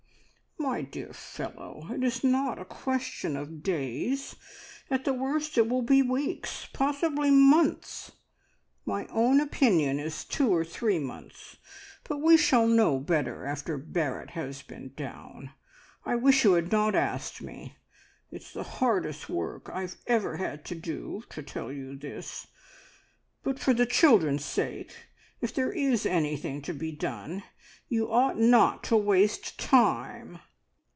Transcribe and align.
"My 0.59 0.83
dear 0.83 1.11
fellow, 1.11 1.87
it's 1.89 2.23
not 2.23 2.59
a 2.59 2.65
question 2.65 3.35
of 3.35 3.63
days! 3.63 4.35
At 4.91 5.05
the 5.05 5.11
worst 5.13 5.57
it 5.57 5.67
will 5.67 5.81
be 5.81 6.03
weeks, 6.03 6.67
possibly 6.71 7.31
months. 7.31 8.11
My 8.85 9.07
own 9.07 9.39
opinion 9.41 9.99
is 9.99 10.23
two 10.23 10.53
or 10.53 10.63
three 10.63 10.99
months, 10.99 11.57
but 12.03 12.17
we 12.21 12.37
shall 12.37 12.67
know 12.67 12.99
better 12.99 13.43
after 13.47 13.75
Barrett 13.77 14.29
has 14.31 14.61
been 14.61 14.93
down. 14.95 15.49
I 16.05 16.15
wish 16.15 16.43
you 16.43 16.53
had 16.53 16.71
not 16.71 16.93
asked 16.93 17.41
me. 17.41 17.77
It's 18.31 18.53
the 18.53 18.63
hardest 18.63 19.29
work 19.29 19.67
I've 19.73 19.97
ever 20.05 20.37
had 20.37 20.63
to 20.65 20.75
do, 20.75 21.23
to 21.31 21.41
tell 21.41 21.71
you 21.71 21.97
this; 21.97 22.45
but 23.43 23.57
for 23.57 23.73
the 23.73 23.87
children's 23.87 24.45
sake 24.45 24.95
If 25.41 25.55
there 25.55 25.71
is 25.73 26.05
anything 26.05 26.61
to 26.61 26.73
be 26.73 26.91
done, 26.91 27.43
you 27.89 28.11
ought 28.11 28.37
not 28.39 28.83
to 28.85 28.95
waste 28.95 29.59
time!" 29.59 30.37